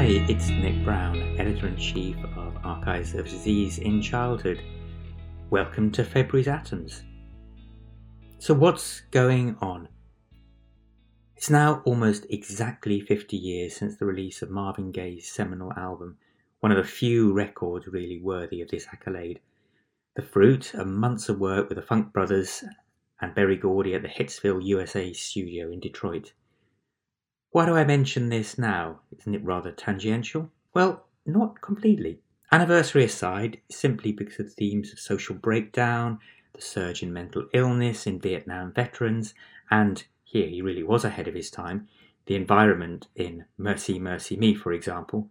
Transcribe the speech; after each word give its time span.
Hi, 0.00 0.06
it's 0.30 0.48
Nick 0.48 0.82
Brown, 0.82 1.18
Editor 1.38 1.66
in 1.66 1.76
Chief 1.76 2.16
of 2.34 2.56
Archives 2.64 3.14
of 3.14 3.28
Disease 3.28 3.76
in 3.76 4.00
Childhood. 4.00 4.62
Welcome 5.50 5.90
to 5.90 6.04
February's 6.04 6.48
Atoms. 6.48 7.02
So, 8.38 8.54
what's 8.54 9.00
going 9.10 9.58
on? 9.60 9.88
It's 11.36 11.50
now 11.50 11.82
almost 11.84 12.24
exactly 12.30 13.02
50 13.02 13.36
years 13.36 13.76
since 13.76 13.98
the 13.98 14.06
release 14.06 14.40
of 14.40 14.48
Marvin 14.48 14.90
Gaye's 14.90 15.30
seminal 15.30 15.70
album, 15.74 16.16
one 16.60 16.72
of 16.72 16.78
the 16.78 16.90
few 16.90 17.34
records 17.34 17.86
really 17.86 18.22
worthy 18.22 18.62
of 18.62 18.70
this 18.70 18.86
accolade. 18.90 19.38
The 20.16 20.22
fruit 20.22 20.72
of 20.72 20.86
months 20.86 21.28
of 21.28 21.38
work 21.38 21.68
with 21.68 21.76
the 21.76 21.82
Funk 21.82 22.10
Brothers 22.14 22.64
and 23.20 23.34
Berry 23.34 23.58
Gordy 23.58 23.94
at 23.94 24.00
the 24.00 24.08
Hitsville, 24.08 24.64
USA 24.64 25.12
studio 25.12 25.70
in 25.70 25.78
Detroit. 25.78 26.32
Why 27.52 27.66
do 27.66 27.74
I 27.74 27.82
mention 27.82 28.28
this 28.28 28.58
now? 28.58 29.00
Isn't 29.18 29.34
it 29.34 29.44
rather 29.44 29.72
tangential? 29.72 30.52
Well, 30.72 31.06
not 31.26 31.60
completely. 31.60 32.20
Anniversary 32.52 33.02
aside, 33.02 33.60
simply 33.68 34.12
because 34.12 34.38
of 34.38 34.52
themes 34.52 34.92
of 34.92 35.00
social 35.00 35.34
breakdown, 35.34 36.20
the 36.54 36.60
surge 36.60 37.02
in 37.02 37.12
mental 37.12 37.48
illness 37.52 38.06
in 38.06 38.20
Vietnam 38.20 38.72
veterans, 38.72 39.34
and 39.68 40.04
here 40.22 40.46
he 40.46 40.62
really 40.62 40.84
was 40.84 41.04
ahead 41.04 41.26
of 41.26 41.34
his 41.34 41.50
time, 41.50 41.88
the 42.26 42.36
environment 42.36 43.08
in 43.16 43.44
Mercy, 43.58 43.98
Mercy 43.98 44.36
Me, 44.36 44.54
for 44.54 44.72
example. 44.72 45.28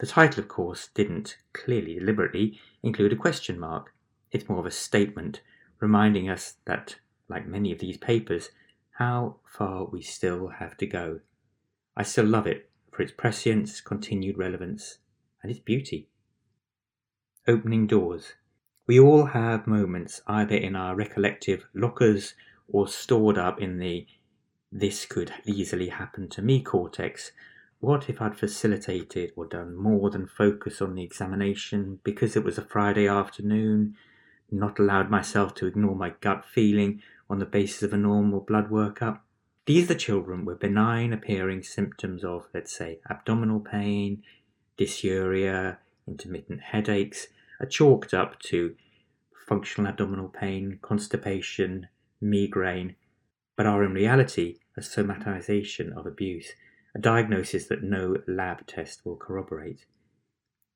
The 0.00 0.06
title, 0.06 0.40
of 0.40 0.48
course, 0.48 0.88
didn't, 0.88 1.38
clearly 1.54 1.98
deliberately, 1.98 2.60
include 2.82 3.14
a 3.14 3.16
question 3.16 3.58
mark. 3.58 3.94
It's 4.32 4.50
more 4.50 4.58
of 4.58 4.66
a 4.66 4.70
statement, 4.70 5.40
reminding 5.80 6.28
us 6.28 6.56
that, 6.66 6.96
like 7.26 7.46
many 7.46 7.72
of 7.72 7.78
these 7.78 7.96
papers, 7.96 8.50
how 8.90 9.36
far 9.46 9.86
we 9.86 10.02
still 10.02 10.48
have 10.48 10.76
to 10.76 10.86
go. 10.86 11.20
I 11.96 12.02
still 12.02 12.26
love 12.26 12.46
it 12.46 12.70
for 12.90 13.02
its 13.02 13.12
prescience, 13.12 13.80
continued 13.80 14.38
relevance, 14.38 14.98
and 15.42 15.50
its 15.50 15.60
beauty. 15.60 16.08
Opening 17.46 17.86
doors. 17.86 18.34
We 18.86 18.98
all 19.00 19.26
have 19.26 19.66
moments 19.66 20.20
either 20.26 20.56
in 20.56 20.76
our 20.76 20.96
recollective 20.96 21.64
lockers 21.74 22.34
or 22.68 22.88
stored 22.88 23.38
up 23.38 23.60
in 23.60 23.78
the 23.78 24.06
this 24.76 25.06
could 25.06 25.32
easily 25.44 25.90
happen 25.90 26.28
to 26.30 26.42
me 26.42 26.60
cortex. 26.60 27.30
What 27.78 28.10
if 28.10 28.20
I'd 28.20 28.36
facilitated 28.36 29.30
or 29.36 29.46
done 29.46 29.76
more 29.76 30.10
than 30.10 30.26
focus 30.26 30.82
on 30.82 30.96
the 30.96 31.04
examination 31.04 32.00
because 32.02 32.34
it 32.34 32.42
was 32.42 32.58
a 32.58 32.64
Friday 32.64 33.06
afternoon, 33.06 33.94
not 34.50 34.80
allowed 34.80 35.10
myself 35.10 35.54
to 35.56 35.66
ignore 35.66 35.94
my 35.94 36.14
gut 36.20 36.44
feeling 36.44 37.02
on 37.30 37.38
the 37.38 37.46
basis 37.46 37.84
of 37.84 37.92
a 37.92 37.96
normal 37.96 38.40
blood 38.40 38.68
workup? 38.68 39.20
These 39.66 39.84
are 39.84 39.94
the 39.94 40.00
children 40.00 40.44
with 40.44 40.60
benign 40.60 41.12
appearing 41.14 41.62
symptoms 41.62 42.22
of, 42.22 42.48
let's 42.52 42.76
say, 42.76 43.00
abdominal 43.08 43.60
pain, 43.60 44.22
dysuria, 44.76 45.78
intermittent 46.06 46.60
headaches, 46.60 47.28
are 47.60 47.66
chalked 47.66 48.12
up 48.12 48.38
to 48.40 48.76
functional 49.48 49.88
abdominal 49.88 50.28
pain, 50.28 50.78
constipation, 50.82 51.88
migraine, 52.20 52.96
but 53.56 53.64
are 53.64 53.82
in 53.84 53.92
reality 53.92 54.56
a 54.76 54.80
somatization 54.80 55.96
of 55.96 56.06
abuse, 56.06 56.52
a 56.94 56.98
diagnosis 56.98 57.66
that 57.66 57.82
no 57.82 58.18
lab 58.26 58.66
test 58.66 59.00
will 59.04 59.16
corroborate. 59.16 59.86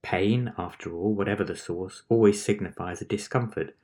Pain, 0.02 0.52
after 0.56 0.94
all, 0.94 1.14
whatever 1.14 1.44
the 1.44 1.56
source, 1.56 2.04
always 2.08 2.42
signifies 2.42 3.02
a 3.02 3.04
discomfort, 3.04 3.76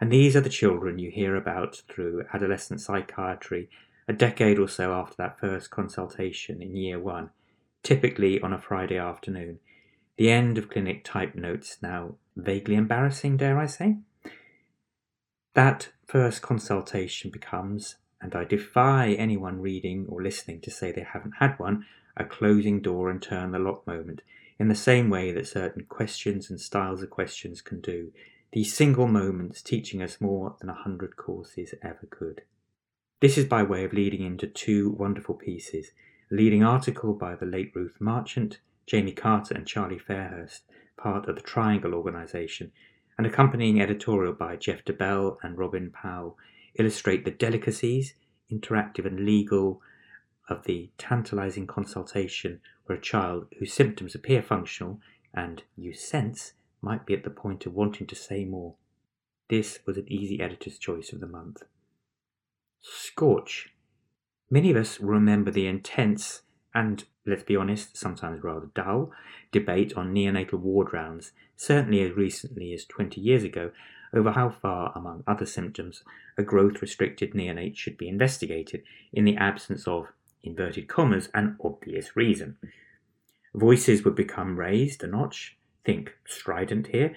and 0.00 0.12
these 0.12 0.36
are 0.36 0.40
the 0.40 0.50
children 0.50 0.98
you 0.98 1.10
hear 1.10 1.36
about 1.36 1.82
through 1.88 2.24
adolescent 2.34 2.80
psychiatry 2.80 3.70
a 4.10 4.12
decade 4.12 4.58
or 4.58 4.66
so 4.66 4.92
after 4.92 5.14
that 5.18 5.38
first 5.38 5.70
consultation 5.70 6.60
in 6.60 6.74
year 6.74 6.98
one, 6.98 7.30
typically 7.84 8.40
on 8.40 8.52
a 8.52 8.60
Friday 8.60 8.98
afternoon. 8.98 9.60
The 10.16 10.32
end 10.32 10.58
of 10.58 10.68
clinic 10.68 11.04
type 11.04 11.36
notes 11.36 11.78
now 11.80 12.16
vaguely 12.36 12.74
embarrassing, 12.74 13.36
dare 13.36 13.56
I 13.56 13.66
say? 13.66 13.98
That 15.54 15.90
first 16.04 16.42
consultation 16.42 17.30
becomes, 17.30 17.98
and 18.20 18.34
I 18.34 18.42
defy 18.42 19.12
anyone 19.12 19.60
reading 19.60 20.06
or 20.08 20.20
listening 20.20 20.60
to 20.62 20.72
say 20.72 20.90
they 20.90 21.06
haven't 21.08 21.36
had 21.38 21.56
one, 21.60 21.86
a 22.16 22.24
closing 22.24 22.82
door 22.82 23.10
and 23.10 23.22
turn 23.22 23.52
the 23.52 23.60
lock 23.60 23.86
moment, 23.86 24.22
in 24.58 24.66
the 24.66 24.74
same 24.74 25.08
way 25.08 25.30
that 25.30 25.46
certain 25.46 25.84
questions 25.84 26.50
and 26.50 26.60
styles 26.60 27.00
of 27.00 27.10
questions 27.10 27.62
can 27.62 27.80
do, 27.80 28.10
these 28.52 28.74
single 28.74 29.06
moments 29.06 29.62
teaching 29.62 30.02
us 30.02 30.20
more 30.20 30.56
than 30.58 30.68
a 30.68 30.74
hundred 30.74 31.16
courses 31.16 31.74
ever 31.80 32.08
could. 32.10 32.42
This 33.20 33.36
is 33.36 33.44
by 33.44 33.62
way 33.62 33.84
of 33.84 33.92
leading 33.92 34.22
into 34.22 34.46
two 34.46 34.92
wonderful 34.92 35.34
pieces 35.34 35.92
a 36.30 36.34
leading 36.34 36.64
article 36.64 37.12
by 37.12 37.36
the 37.36 37.44
late 37.44 37.70
Ruth 37.74 38.00
Marchant, 38.00 38.60
Jamie 38.86 39.12
Carter, 39.12 39.54
and 39.54 39.66
Charlie 39.66 39.98
Fairhurst, 39.98 40.62
part 40.96 41.28
of 41.28 41.36
the 41.36 41.42
Triangle 41.42 41.92
organisation, 41.92 42.72
an 43.18 43.26
accompanying 43.26 43.78
editorial 43.78 44.32
by 44.32 44.56
Geoff 44.56 44.86
Debelle 44.86 45.36
and 45.42 45.58
Robin 45.58 45.90
Powell 45.90 46.38
illustrate 46.76 47.26
the 47.26 47.30
delicacies, 47.30 48.14
interactive 48.50 49.04
and 49.04 49.26
legal, 49.26 49.82
of 50.48 50.64
the 50.64 50.90
tantalising 50.96 51.66
consultation 51.66 52.62
where 52.86 52.96
a 52.96 53.02
child 53.02 53.48
whose 53.58 53.74
symptoms 53.74 54.14
appear 54.14 54.40
functional 54.40 54.98
and 55.34 55.62
you 55.76 55.92
sense 55.92 56.54
might 56.80 57.04
be 57.04 57.12
at 57.12 57.24
the 57.24 57.28
point 57.28 57.66
of 57.66 57.74
wanting 57.74 58.06
to 58.06 58.14
say 58.14 58.46
more. 58.46 58.76
This 59.50 59.80
was 59.84 59.98
an 59.98 60.10
easy 60.10 60.40
editor's 60.40 60.78
choice 60.78 61.12
of 61.12 61.20
the 61.20 61.26
month. 61.26 61.64
Scorch. 62.82 63.72
Many 64.50 64.70
of 64.70 64.76
us 64.76 65.00
remember 65.00 65.50
the 65.50 65.66
intense 65.66 66.42
and, 66.74 67.04
let's 67.26 67.42
be 67.42 67.56
honest, 67.56 67.96
sometimes 67.96 68.42
rather 68.42 68.70
dull 68.74 69.12
debate 69.52 69.92
on 69.96 70.14
neonatal 70.14 70.60
ward 70.60 70.92
rounds, 70.92 71.32
certainly 71.56 72.02
as 72.02 72.16
recently 72.16 72.72
as 72.72 72.84
20 72.84 73.20
years 73.20 73.44
ago, 73.44 73.70
over 74.12 74.32
how 74.32 74.48
far, 74.48 74.92
among 74.96 75.22
other 75.26 75.46
symptoms, 75.46 76.02
a 76.36 76.42
growth 76.42 76.80
restricted 76.82 77.32
neonate 77.32 77.76
should 77.76 77.96
be 77.96 78.08
investigated 78.08 78.82
in 79.12 79.24
the 79.24 79.36
absence 79.36 79.86
of, 79.86 80.06
inverted 80.42 80.88
commas, 80.88 81.28
an 81.34 81.56
obvious 81.62 82.16
reason. 82.16 82.56
Voices 83.54 84.04
would 84.04 84.14
become 84.14 84.58
raised 84.58 85.02
a 85.04 85.06
notch, 85.06 85.56
think 85.84 86.14
strident 86.26 86.88
here, 86.88 87.14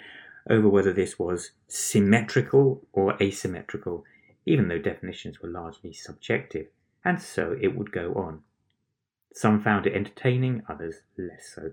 over 0.50 0.68
whether 0.68 0.92
this 0.92 1.18
was 1.18 1.52
symmetrical 1.68 2.86
or 2.92 3.16
asymmetrical 3.22 4.04
even 4.46 4.68
though 4.68 4.80
definitions 4.80 5.42
were 5.42 5.50
largely 5.50 5.94
subjective, 5.94 6.68
and 7.06 7.22
so 7.22 7.58
it 7.62 7.76
would 7.76 7.92
go 7.92 8.14
on. 8.14 8.42
Some 9.34 9.62
found 9.62 9.88
it 9.88 9.94
entertaining, 9.94 10.64
others 10.70 11.02
less 11.18 11.54
so. 11.56 11.72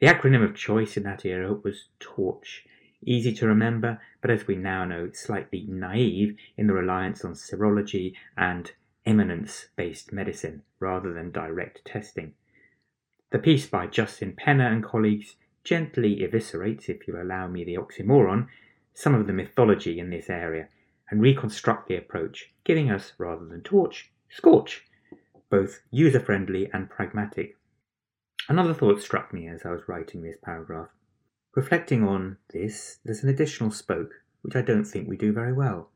The 0.00 0.06
acronym 0.06 0.42
of 0.42 0.56
choice 0.56 0.96
in 0.96 1.02
that 1.04 1.24
era 1.24 1.52
was 1.52 1.88
TORCH, 2.00 2.66
easy 3.04 3.32
to 3.34 3.46
remember, 3.46 4.00
but 4.20 4.30
as 4.30 4.46
we 4.46 4.56
now 4.56 4.84
know, 4.84 5.10
slightly 5.12 5.66
naive 5.68 6.36
in 6.56 6.66
the 6.66 6.72
reliance 6.72 7.24
on 7.24 7.34
serology 7.34 8.14
and 8.36 8.72
eminence 9.06 9.68
based 9.76 10.12
medicine 10.12 10.62
rather 10.78 11.12
than 11.12 11.30
direct 11.30 11.84
testing. 11.84 12.34
The 13.30 13.38
piece 13.38 13.66
by 13.66 13.86
Justin 13.86 14.32
Penner 14.32 14.70
and 14.70 14.82
colleagues 14.82 15.36
gently 15.64 16.20
eviscerates, 16.20 16.88
if 16.88 17.06
you'll 17.06 17.22
allow 17.22 17.46
me 17.46 17.64
the 17.64 17.76
oxymoron, 17.76 18.48
some 18.94 19.14
of 19.14 19.26
the 19.26 19.32
mythology 19.32 19.98
in 19.98 20.10
this 20.10 20.28
area 20.28 20.68
and 21.10 21.20
reconstruct 21.20 21.88
the 21.88 21.96
approach, 21.96 22.50
giving 22.64 22.90
us, 22.90 23.12
rather 23.18 23.44
than 23.44 23.62
torch, 23.62 24.10
scorch, 24.30 24.84
both 25.50 25.80
user 25.90 26.20
friendly 26.20 26.70
and 26.72 26.88
pragmatic. 26.88 27.56
Another 28.48 28.72
thought 28.72 29.02
struck 29.02 29.34
me 29.34 29.48
as 29.48 29.62
I 29.64 29.70
was 29.70 29.88
writing 29.88 30.22
this 30.22 30.36
paragraph. 30.42 30.88
Reflecting 31.54 32.04
on 32.06 32.36
this, 32.52 32.98
there's 33.04 33.24
an 33.24 33.28
additional 33.28 33.72
spoke, 33.72 34.12
which 34.42 34.54
I 34.54 34.62
don't 34.62 34.84
think 34.84 35.08
we 35.08 35.16
do 35.16 35.32
very 35.32 35.52
well. 35.52 35.90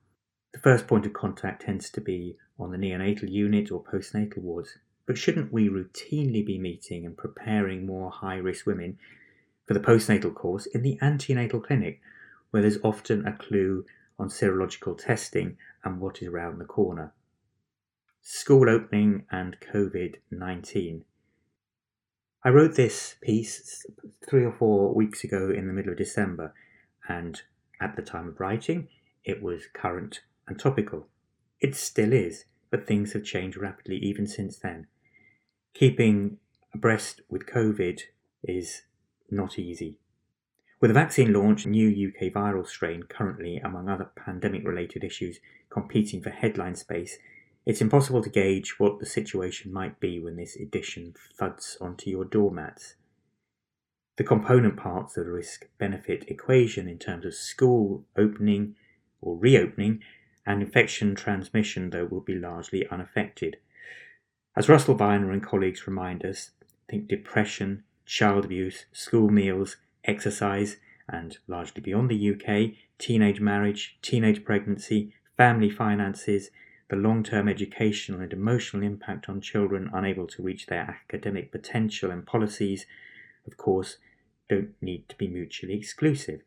The 0.53 0.59
first 0.59 0.87
point 0.87 1.07
of 1.07 1.13
contact 1.13 1.63
tends 1.63 1.91
to 1.91 2.01
be 2.01 2.37
on 2.59 2.71
the 2.71 2.77
neonatal 2.77 3.31
unit 3.31 3.71
or 3.71 3.83
postnatal 3.83 4.39
wards, 4.39 4.79
but 5.07 5.19
shouldn't 5.19 5.53
we 5.53 5.69
routinely 5.69 6.45
be 6.45 6.59
meeting 6.59 7.07
and 7.07 7.17
preparing 7.17 7.87
more 7.87 8.11
high 8.11 8.37
risk 8.37 8.67
women 8.67 8.99
for 9.67 9.75
the 9.75 9.81
postnatal 9.81 10.35
course 10.35 10.67
in 10.67 10.83
the 10.83 10.99
antenatal 11.01 11.61
clinic, 11.61 12.01
where 12.51 12.63
there's 12.63 12.79
often 12.83 13.27
a 13.27 13.33
clue 13.33 13.85
on 14.19 14.29
serological 14.29 14.97
testing 14.97 15.57
and 15.85 16.01
what 16.01 16.23
is 16.23 16.29
around 16.29 16.59
the 16.59 16.65
corner. 16.65 17.13
School 18.23 18.71
opening 18.71 19.27
and 19.31 19.57
COVID 19.61 20.17
19. 20.31 21.05
I 22.43 22.49
wrote 22.51 22.77
this 22.77 23.17
piece 23.23 23.87
three 24.29 24.45
or 24.45 24.53
four 24.53 24.95
weeks 24.95 25.25
ago 25.25 25.51
in 25.51 25.67
the 25.67 25.73
middle 25.73 25.93
of 25.93 25.99
December, 25.99 26.53
and 27.09 27.41
at 27.81 27.97
the 27.97 28.03
time 28.03 28.29
of 28.29 28.41
writing, 28.41 28.89
it 29.25 29.43
was 29.43 29.65
current 29.73 30.21
and 30.47 30.59
topical. 30.59 31.09
It 31.61 31.75
still 31.75 32.13
is, 32.13 32.45
but 32.71 32.87
things 32.87 33.15
have 33.15 33.25
changed 33.25 33.57
rapidly 33.57 33.97
even 33.97 34.27
since 34.27 34.59
then. 34.59 34.87
Keeping 35.73 36.39
abreast 36.75 37.23
with 37.29 37.47
COVID 37.47 38.01
is 38.43 38.83
not 39.31 39.59
easy. 39.59 39.99
With 40.85 40.91
the 40.91 41.01
vaccine 41.01 41.33
launch, 41.33 41.65
new 41.65 41.89
UK 41.89 42.31
viral 42.31 42.69
strain 42.69 43.05
currently, 43.05 43.57
among 43.57 43.89
other 43.89 44.11
pandemic 44.17 44.67
related 44.67 45.03
issues, 45.03 45.41
competing 45.71 46.21
for 46.21 46.29
headline 46.29 46.77
space, 46.77 47.17
it's 47.65 47.81
impossible 47.81 48.23
to 48.23 48.29
gauge 48.29 48.79
what 48.79 48.99
the 48.99 49.07
situation 49.07 49.73
might 49.73 49.99
be 49.99 50.21
when 50.21 50.37
this 50.37 50.57
edition 50.57 51.15
thuds 51.39 51.79
onto 51.81 52.11
your 52.11 52.27
doormats. 52.27 52.97
the 54.19 54.25
component 54.25 54.77
parts 54.77 55.17
of 55.17 55.25
the 55.25 55.33
risk 55.33 55.69
benefit 55.79 56.27
equation 56.29 56.87
in 56.87 56.99
terms 56.99 57.25
of 57.25 57.33
school 57.33 58.05
opening 58.19 58.77
or 59.23 59.39
reopening 59.39 60.03
and 60.45 60.61
infection 60.61 61.15
transmission, 61.15 61.89
though, 61.89 62.05
will 62.05 62.21
be 62.21 62.35
largely 62.35 62.87
unaffected. 62.89 63.57
As 64.55 64.69
Russell 64.69 64.97
Viner 64.97 65.33
and 65.33 65.43
colleagues 65.43 65.87
remind 65.87 66.27
us, 66.27 66.51
think 66.91 67.09
depression, 67.09 67.85
child 68.05 68.45
abuse, 68.45 68.85
school 68.93 69.31
meals, 69.31 69.79
exercise, 70.05 70.77
and 71.09 71.39
largely 71.47 71.83
beyond 71.83 72.11
the 72.11 72.31
UK, 72.33 72.77
teenage 72.99 73.41
marriage, 73.41 73.99
teenage 74.03 74.45
pregnancy, 74.45 75.13
family 75.37 75.71
finances, 75.71 76.51
the 76.89 76.97
long 76.97 77.23
term 77.23 77.49
educational 77.49 78.21
and 78.21 78.33
emotional 78.33 78.83
impact 78.83 79.29
on 79.29 79.41
children 79.41 79.91
unable 79.93 80.27
to 80.27 80.43
reach 80.43 80.67
their 80.67 80.83
academic 80.83 81.51
potential 81.51 82.11
and 82.11 82.27
policies, 82.27 82.87
of 83.47 83.57
course, 83.57 83.97
don't 84.49 84.75
need 84.81 85.09
to 85.09 85.17
be 85.17 85.27
mutually 85.27 85.75
exclusive. 85.75 86.43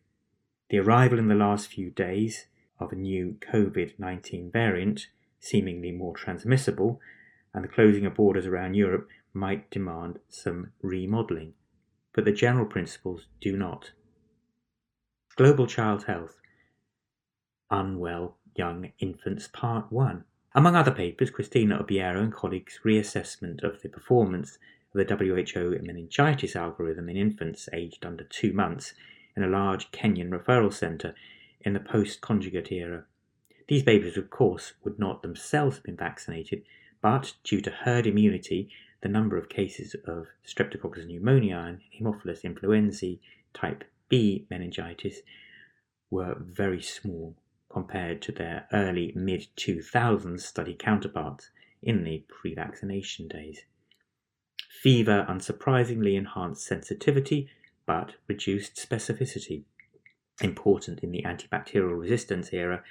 The 0.69 0.80
arrival 0.80 1.18
in 1.18 1.27
the 1.27 1.36
last 1.36 1.68
few 1.68 1.89
days 1.89 2.45
of 2.80 2.92
a 2.92 2.95
new 2.95 3.38
COVID 3.51 3.98
19 3.98 4.51
variant, 4.51 5.07
seemingly 5.39 5.92
more 5.92 6.15
transmissible, 6.15 7.00
and 7.54 7.63
the 7.63 7.69
closing 7.69 8.06
of 8.06 8.15
borders 8.15 8.45
around 8.45 8.75
Europe 8.75 9.07
might 9.33 9.69
demand 9.71 10.19
some 10.30 10.71
remodelling, 10.81 11.54
but 12.18 12.25
the 12.25 12.31
general 12.31 12.66
principles 12.66 13.28
do 13.40 13.56
not. 13.56 13.92
Global 15.36 15.68
Child 15.68 16.06
Health 16.06 16.40
Unwell 17.69 18.38
Young 18.56 18.92
Infants 18.98 19.48
Part 19.54 19.92
1 19.92 20.24
among 20.56 20.75
other 20.75 20.90
papers, 20.90 21.30
Christina 21.30 21.78
Obiero 21.78 22.19
and 22.19 22.34
colleagues' 22.34 22.80
reassessment 22.84 23.64
of 23.64 23.84
the 23.84 23.90
performance 23.90 24.58
of 24.96 25.08
the 25.08 25.16
WHO 25.16 25.78
meningitis 25.84 26.56
algorithm 26.56 27.08
in 27.08 27.18
infants 27.18 27.69
aged 27.72 28.04
under 28.04 28.24
two 28.24 28.52
months 28.52 28.96
in 29.36 29.44
a 29.44 29.48
large 29.48 29.92
Kenyan 29.92 30.31
referral 30.31 30.74
centre 30.74 31.14
in 31.62 31.74
the 31.74 31.80
post 31.80 32.22
conjugate 32.22 32.72
era. 32.72 33.06
These 33.68 33.84
babies, 33.84 34.18
of 34.18 34.31
course, 34.31 34.74
would 34.84 34.98
not 34.98 35.22
themselves 35.22 35.75
have 35.75 35.84
been 35.84 35.96
vaccinated, 35.96 36.64
but 37.00 37.36
due 37.44 37.62
to 37.62 37.69
herd 37.69 38.08
immunity, 38.08 38.72
the 39.02 39.10
number 39.10 39.38
of 39.38 39.50
cases 39.50 39.96
of 40.06 40.28
Streptococcus 40.46 41.06
pneumoniae 41.06 41.70
and 41.70 41.80
Haemophilus 42.00 42.44
influenzae 42.44 43.20
type 43.54 43.84
B 44.10 44.48
meningitis 44.50 45.20
were 46.10 46.36
very 46.40 46.82
small 46.82 47.36
compared 47.70 48.22
to 48.24 48.32
their 48.32 48.68
early 48.74 49.12
mid 49.16 49.48
2000s 49.58 50.42
study 50.42 50.74
counterparts 50.74 51.52
in 51.84 52.04
the 52.04 52.24
pre 52.28 52.56
vaccination 52.56 53.28
days. 53.28 53.62
Fever 54.82 55.26
unsurprisingly 55.30 56.16
enhanced 56.16 56.66
sensitivity 56.66 57.50
but 57.86 58.16
reduced 58.28 58.76
specificity, 58.76 59.64
important 60.42 61.00
in 61.00 61.12
the 61.12 61.24
antibacterial 61.24 62.00
resistance 62.00 62.50
era, 62.52 62.84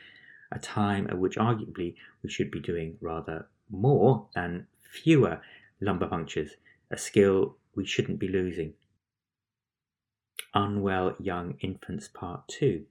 a 0.51 0.59
time 0.59 1.07
at 1.09 1.19
which 1.19 1.37
arguably 1.37 1.95
we 2.23 2.31
should 2.31 2.51
be 2.51 2.61
doing 2.61 2.97
rather 3.01 3.47
more 3.71 4.27
than 4.35 4.67
fewer 4.83 5.41
lumbar 5.81 6.09
punctures, 6.09 6.53
a 6.91 6.97
skill 6.97 7.57
we 7.75 7.85
shouldn't 7.85 8.19
be 8.19 8.29
losing. 8.29 8.75
Unwell 10.55 11.15
Young 11.19 11.57
Infants 11.61 12.09
Part 12.09 12.49
2 12.49 12.87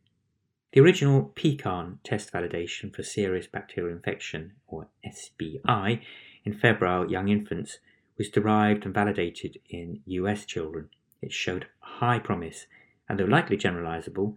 the 0.76 0.82
original 0.82 1.32
PECARN 1.38 2.00
test 2.04 2.34
validation 2.34 2.94
for 2.94 3.02
serious 3.02 3.48
bacterial 3.48 3.96
infection, 3.96 4.56
or 4.68 4.90
SBI, 5.08 6.02
in 6.44 6.54
febrile 6.54 7.10
young 7.10 7.30
infants 7.30 7.80
was 8.18 8.28
derived 8.28 8.84
and 8.84 8.94
validated 8.94 9.58
in 9.70 10.02
US 10.06 10.44
children. 10.44 10.90
It 11.22 11.32
showed 11.32 11.68
high 11.80 12.20
promise, 12.20 12.68
and 13.08 13.18
though 13.18 13.24
likely 13.24 13.56
generalizable, 13.56 14.36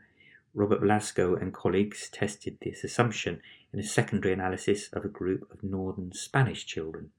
Robert 0.54 0.78
Velasco 0.78 1.34
and 1.34 1.52
colleagues 1.52 2.08
tested 2.08 2.58
this 2.62 2.84
assumption 2.84 3.42
in 3.72 3.80
a 3.80 3.82
secondary 3.82 4.32
analysis 4.32 4.88
of 4.92 5.04
a 5.04 5.08
group 5.08 5.50
of 5.50 5.64
northern 5.64 6.12
Spanish 6.12 6.64
children. 6.64 7.10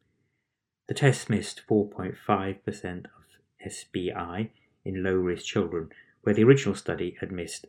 The 0.89 0.95
test 0.95 1.29
missed 1.29 1.61
4.5% 1.69 3.05
of 3.05 3.71
SBI 3.71 4.49
in 4.83 5.03
low 5.03 5.17
risk 5.17 5.45
children, 5.45 5.89
where 6.23 6.33
the 6.33 6.43
original 6.43 6.73
study 6.73 7.15
had 7.19 7.31
missed 7.31 7.67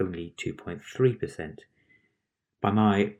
only 0.00 0.34
2.3%. 0.42 1.58
By 2.62 2.70
my 2.70 3.16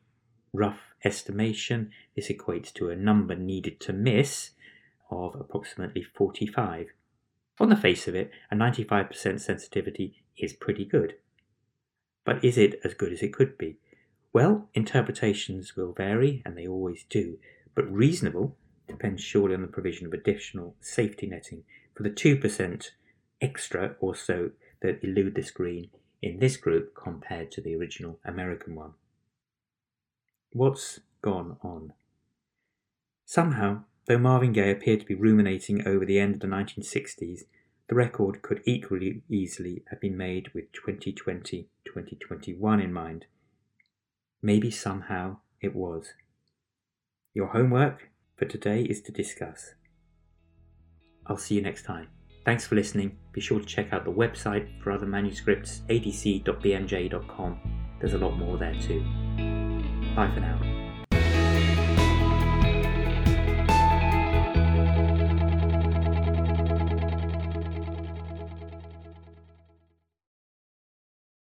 rough 0.55 0.95
estimation, 1.05 1.91
this 2.17 2.31
equates 2.31 2.73
to 2.73 2.89
a 2.89 2.97
number 2.97 3.35
needed 3.35 3.79
to 3.81 3.93
miss 3.93 4.53
of 5.11 5.35
approximately 5.39 6.03
45. 6.03 6.87
On 7.61 7.69
the 7.69 7.77
face 7.77 8.09
of 8.09 8.15
it, 8.15 8.31
a 8.51 8.57
95% 8.57 9.39
sensitivity 9.39 10.15
is 10.39 10.55
pretty 10.55 10.87
good. 10.87 11.17
But 12.25 12.43
is 12.43 12.57
it 12.57 12.81
as 12.85 12.95
good 12.95 13.13
as 13.13 13.23
it 13.23 13.35
could 13.35 13.59
be? 13.59 13.77
Well, 14.33 14.71
interpretations 14.73 15.77
will 15.77 15.93
vary, 15.93 16.41
and 16.47 16.57
they 16.57 16.67
always 16.67 17.05
do, 17.11 17.39
but 17.75 17.93
reasonable 17.93 18.57
depends 18.93 19.23
surely 19.23 19.55
on 19.55 19.63
the 19.63 19.69
provision 19.69 20.07
of 20.07 20.13
additional 20.13 20.77
safety 20.81 21.27
netting 21.27 21.65
for 21.95 22.03
the 22.03 22.11
2% 22.11 22.91
extra 23.41 23.97
or 24.01 24.15
so 24.15 24.51
that 24.81 25.03
elude 25.03 25.35
the 25.35 25.43
screen 25.43 25.91
in 26.23 26.39
this 26.39 26.57
group 26.57 26.95
compared 26.95 27.51
to 27.51 27.61
the 27.61 27.75
original 27.75 28.19
American 28.25 28.75
one. 28.75 28.93
What's 30.53 31.01
gone 31.23 31.57
on? 31.63 31.93
Somehow, 33.25 33.85
though 34.07 34.19
Marvin 34.19 34.53
Gaye 34.53 34.71
appeared 34.71 35.01
to 35.01 35.07
be 35.07 35.15
ruminating 35.15 35.87
over 35.87 36.05
the 36.05 36.19
end 36.19 36.35
of 36.35 36.41
the 36.41 36.47
1960s, 36.47 37.43
the 37.89 37.95
record 37.95 38.43
could 38.43 38.63
equally 38.65 39.23
easily 39.29 39.83
have 39.91 40.01
been 40.01 40.17
made 40.17 40.49
with 40.55 40.73
2020 40.73 41.69
2021 41.85 42.81
in 42.81 42.93
mind. 42.93 43.27
Maybe 44.41 44.71
somehow 44.71 45.39
it 45.61 45.75
was. 45.75 46.15
Your 47.35 47.49
homework 47.49 48.09
for 48.43 48.49
today 48.49 48.83
is 48.83 49.01
to 49.03 49.13
discuss. 49.13 49.75
I'll 51.27 51.37
see 51.37 51.55
you 51.55 51.63
next 51.63 51.85
time. 51.85 52.09
Thanks 52.45 52.67
for 52.67 52.75
listening. 52.75 53.19
Be 53.31 53.41
sure 53.41 53.61
to 53.61 53.65
check 53.65 53.93
out 53.93 54.05
the 54.05 54.11
website 54.11 54.83
for 54.83 54.91
other 54.91 55.07
manuscripts, 55.07 55.83
adc.bmj.com. 55.89 57.61
There's 58.01 58.15
a 58.15 58.19
lot 58.19 58.37
more 58.37 58.59
there 58.59 58.75
too. 58.75 59.01
Bye 60.17 60.31
for 60.35 60.41
now. 60.41 60.82